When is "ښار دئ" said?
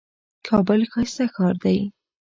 1.33-1.79